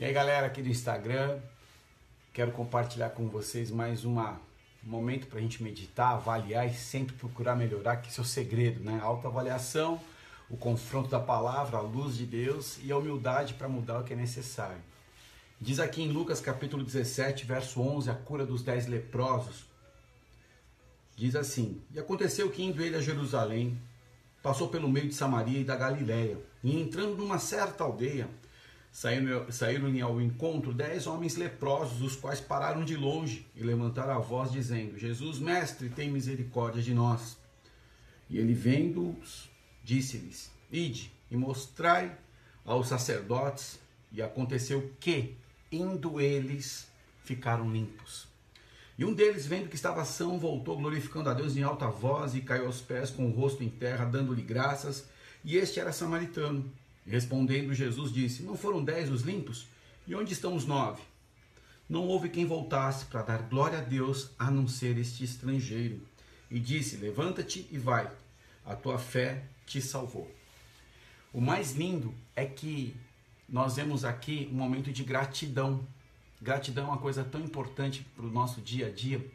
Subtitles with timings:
[0.00, 1.38] E aí galera aqui do Instagram,
[2.32, 4.40] quero compartilhar com vocês mais uma,
[4.82, 8.26] um momento para a gente meditar, avaliar e sempre procurar melhorar, que isso é o
[8.26, 8.98] segredo, né?
[9.02, 10.00] A autoavaliação,
[10.48, 14.14] o confronto da palavra, a luz de Deus e a humildade para mudar o que
[14.14, 14.80] é necessário.
[15.60, 19.66] Diz aqui em Lucas capítulo 17, verso 11, a cura dos dez leprosos.
[21.14, 23.78] Diz assim: E aconteceu que indo ele a Jerusalém,
[24.42, 28.30] passou pelo meio de Samaria e da Galiléia, e entrando numa certa aldeia,
[28.92, 34.50] Saíram-lhe ao encontro dez homens leprosos, os quais pararam de longe e levantaram a voz,
[34.50, 37.38] dizendo: Jesus, mestre, tem misericórdia de nós.
[38.28, 39.48] E ele, vendo-os,
[39.84, 42.16] disse-lhes: Ide e mostrai
[42.64, 43.78] aos sacerdotes.
[44.12, 45.36] E aconteceu que,
[45.70, 46.88] indo eles,
[47.22, 48.26] ficaram limpos.
[48.98, 52.40] E um deles, vendo que estava são, voltou glorificando a Deus em alta voz e
[52.40, 55.08] caiu aos pés com o rosto em terra, dando-lhe graças.
[55.44, 56.70] E este era samaritano.
[57.10, 59.66] Respondendo, Jesus disse: Não foram dez os limpos?
[60.06, 61.02] E onde estão os nove?
[61.88, 66.00] Não houve quem voltasse para dar glória a Deus a não ser este estrangeiro.
[66.48, 68.08] E disse: Levanta-te e vai,
[68.64, 70.30] a tua fé te salvou.
[71.32, 72.96] O mais lindo é que
[73.48, 75.84] nós vemos aqui um momento de gratidão.
[76.40, 79.28] Gratidão é uma coisa tão importante para o nosso dia a dia.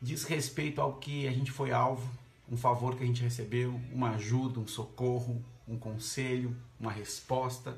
[0.00, 2.08] Diz respeito ao que a gente foi alvo,
[2.48, 7.76] um favor que a gente recebeu, uma ajuda, um socorro, um conselho, uma resposta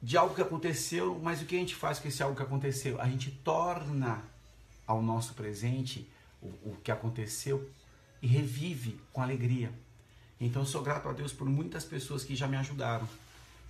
[0.00, 3.00] de algo que aconteceu, mas o que a gente faz com esse algo que aconteceu?
[3.00, 4.22] A gente torna
[4.86, 6.08] ao nosso presente
[6.40, 7.68] o, o que aconteceu
[8.22, 9.72] e revive com alegria.
[10.40, 13.08] Então eu sou grato a Deus por muitas pessoas que já me ajudaram,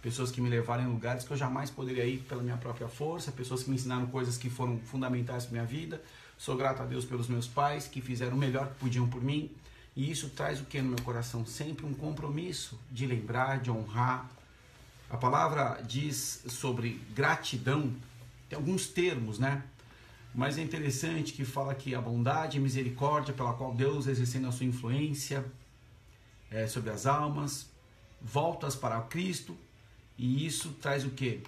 [0.02, 3.32] pessoas que me levaram em lugares que eu jamais poderia ir pela minha própria força,
[3.32, 6.02] pessoas que me ensinaram coisas que foram fundamentais para minha vida.
[6.36, 9.50] Sou grato a Deus pelos meus pais que fizeram o melhor que podiam por mim.
[9.98, 11.44] E isso traz o que no meu coração?
[11.44, 14.30] Sempre um compromisso de lembrar, de honrar.
[15.10, 17.92] A palavra diz sobre gratidão,
[18.48, 19.64] tem alguns termos, né?
[20.32, 24.52] Mas é interessante que fala que a bondade e misericórdia pela qual Deus exercendo a
[24.52, 25.44] sua influência
[26.48, 27.68] é, sobre as almas,
[28.22, 29.58] voltas para Cristo,
[30.16, 31.42] e isso traz o que?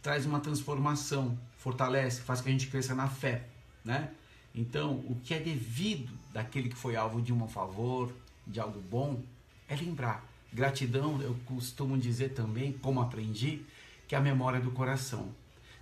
[0.00, 3.48] Traz uma transformação, fortalece, faz que a gente cresça na fé,
[3.84, 4.12] né?
[4.54, 8.12] Então, o que é devido daquele que foi alvo de um favor,
[8.46, 9.22] de algo bom,
[9.68, 10.26] é lembrar.
[10.52, 13.62] Gratidão, eu costumo dizer também, como aprendi,
[14.08, 15.28] que é a memória do coração.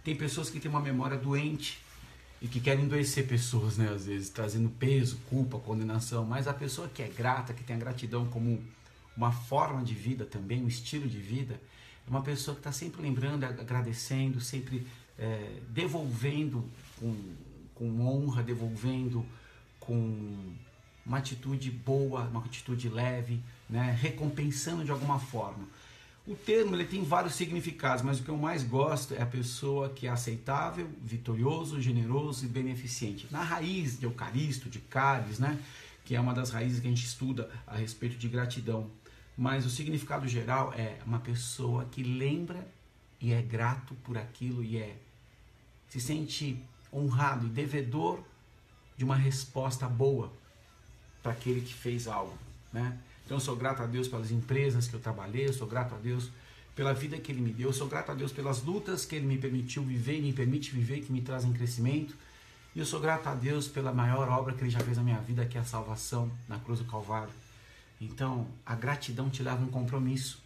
[0.04, 1.78] Tem pessoas que têm uma memória doente
[2.40, 6.88] e que querem endoecer pessoas, né, às vezes, trazendo peso, culpa, condenação, mas a pessoa
[6.88, 8.62] que é grata, que tem a gratidão como
[9.16, 11.60] uma forma de vida também, um estilo de vida,
[12.06, 14.86] é uma pessoa que está sempre lembrando, agradecendo, sempre
[15.18, 16.64] é, devolvendo
[17.00, 17.14] com
[17.78, 19.24] com honra, devolvendo
[19.78, 20.54] com
[21.06, 23.40] uma atitude boa, uma atitude leve,
[23.70, 23.96] né?
[23.98, 25.64] recompensando de alguma forma.
[26.26, 29.88] O termo ele tem vários significados, mas o que eu mais gosto é a pessoa
[29.88, 33.26] que é aceitável, vitorioso, generoso e beneficente.
[33.30, 35.58] Na raiz de Eucaristo, de Caris, né?
[36.04, 38.90] que é uma das raízes que a gente estuda a respeito de gratidão.
[39.36, 42.66] Mas o significado geral é uma pessoa que lembra
[43.20, 44.96] e é grato por aquilo e é
[45.88, 46.62] se sente
[46.92, 48.20] honrado e devedor
[48.96, 50.32] de uma resposta boa
[51.22, 52.36] para aquele que fez algo,
[52.72, 52.98] né?
[53.24, 55.98] Então eu sou grato a Deus pelas empresas que eu trabalhei, eu sou grato a
[55.98, 56.30] Deus
[56.74, 59.26] pela vida que Ele me deu, eu sou grato a Deus pelas lutas que Ele
[59.26, 62.14] me permitiu viver e me permite viver, que me trazem crescimento.
[62.74, 65.18] E eu sou grato a Deus pela maior obra que Ele já fez na minha
[65.18, 67.32] vida, que é a salvação na cruz do Calvário.
[68.00, 70.40] Então, a gratidão te leva a um compromisso,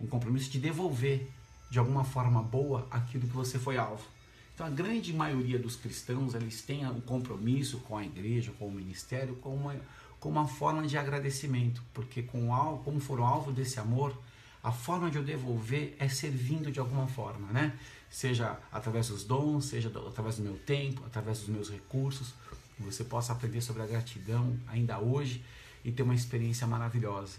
[0.00, 1.28] um compromisso de devolver
[1.70, 4.13] de alguma forma boa aquilo que você foi alvo.
[4.54, 8.70] Então a grande maioria dos cristãos eles têm um compromisso com a igreja, com o
[8.70, 9.74] ministério, com uma,
[10.20, 12.48] com uma forma de agradecimento, porque com
[12.84, 14.16] como foram alvo desse amor,
[14.62, 17.76] a forma de eu devolver é servindo de alguma forma, né?
[18.08, 22.32] Seja através dos dons, seja através do meu tempo, através dos meus recursos,
[22.78, 25.44] você possa aprender sobre a gratidão ainda hoje
[25.84, 27.38] e ter uma experiência maravilhosa.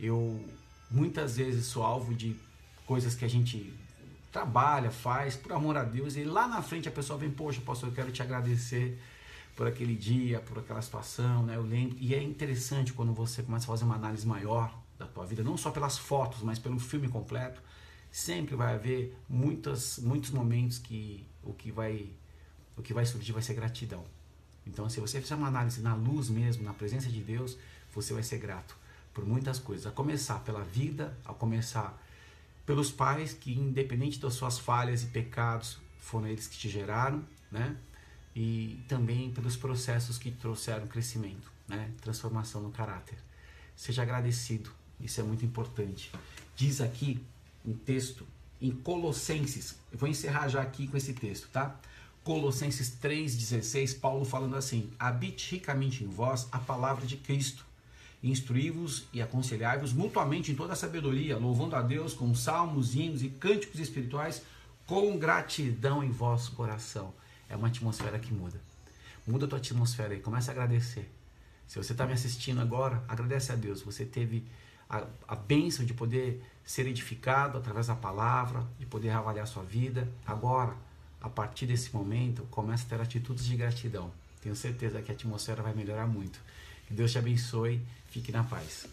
[0.00, 0.42] Eu
[0.90, 2.34] muitas vezes sou alvo de
[2.86, 3.72] coisas que a gente
[4.34, 7.90] trabalha, faz, por amor a Deus, e lá na frente a pessoa vem, poxa, pastor,
[7.90, 9.00] eu quero te agradecer
[9.54, 11.54] por aquele dia, por aquela situação, né?
[11.54, 11.96] Eu lembro.
[12.00, 15.56] E é interessante quando você começa a fazer uma análise maior da tua vida, não
[15.56, 17.62] só pelas fotos, mas pelo filme completo,
[18.10, 22.10] sempre vai haver muitas, muitos momentos que o que vai
[22.76, 24.04] o que vai surgir vai ser gratidão.
[24.66, 27.56] Então, se você fizer uma análise na luz mesmo, na presença de Deus,
[27.94, 28.76] você vai ser grato
[29.12, 29.86] por muitas coisas.
[29.86, 31.96] A começar pela vida, a começar
[32.66, 37.76] pelos pais que, independente das suas falhas e pecados, foram eles que te geraram, né?
[38.34, 41.90] E também pelos processos que trouxeram crescimento, né?
[42.00, 43.18] Transformação no caráter.
[43.76, 44.70] Seja agradecido,
[45.00, 46.10] isso é muito importante.
[46.56, 47.20] Diz aqui
[47.64, 48.26] um texto
[48.60, 49.76] em Colossenses.
[49.92, 51.78] Eu vou encerrar já aqui com esse texto, tá?
[52.22, 57.66] Colossenses 3,16, Paulo falando assim: Habite ricamente em vós a palavra de Cristo.
[58.24, 63.28] Instruí-vos e aconselhai-vos mutuamente em toda a sabedoria, louvando a Deus com salmos, hinos e
[63.28, 64.42] cânticos espirituais,
[64.86, 67.12] com gratidão em vosso coração.
[67.50, 68.58] É uma atmosfera que muda.
[69.26, 71.06] Muda a tua atmosfera aí, começa a agradecer.
[71.68, 73.82] Se você está me assistindo agora, agradece a Deus.
[73.82, 74.42] Você teve
[74.88, 79.62] a, a bênção de poder ser edificado através da palavra, de poder avaliar a sua
[79.62, 80.08] vida.
[80.26, 80.74] Agora,
[81.20, 84.10] a partir desse momento, começa a ter atitudes de gratidão.
[84.40, 86.38] Tenho certeza que a atmosfera vai melhorar muito.
[86.86, 87.80] Que Deus te abençoe.
[88.10, 88.86] Fique na paz.